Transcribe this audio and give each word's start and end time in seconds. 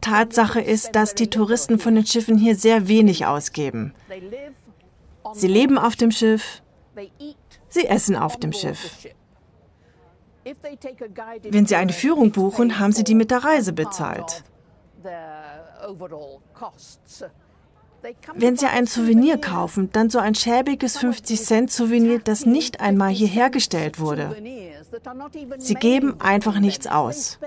Tatsache 0.00 0.60
ist, 0.60 0.94
dass 0.94 1.14
die 1.14 1.30
Touristen 1.30 1.78
von 1.78 1.94
den 1.94 2.06
Schiffen 2.06 2.36
hier 2.36 2.56
sehr 2.56 2.88
wenig 2.88 3.26
ausgeben. 3.26 3.94
Sie 5.32 5.48
leben 5.48 5.78
auf 5.78 5.96
dem 5.96 6.10
Schiff, 6.10 6.62
sie 7.68 7.86
essen 7.86 8.16
auf 8.16 8.38
dem 8.38 8.52
Schiff. 8.52 9.08
Wenn 11.44 11.66
Sie 11.66 11.76
eine 11.76 11.92
Führung 11.92 12.30
buchen, 12.32 12.78
haben 12.78 12.92
Sie 12.92 13.04
die 13.04 13.14
mit 13.14 13.30
der 13.30 13.44
Reise 13.44 13.72
bezahlt. 13.72 14.44
Wenn 18.34 18.56
Sie 18.56 18.66
ein 18.66 18.86
Souvenir 18.86 19.38
kaufen, 19.38 19.90
dann 19.92 20.10
so 20.10 20.18
ein 20.18 20.34
schäbiges 20.34 20.98
50-Cent-Souvenir, 21.00 22.18
das 22.18 22.44
nicht 22.44 22.80
einmal 22.80 23.10
hier 23.10 23.28
hergestellt 23.28 23.98
wurde. 23.98 24.36
Sie 25.58 25.74
geben 25.74 26.20
einfach 26.20 26.58
nichts 26.60 26.86
aus. 26.86 27.38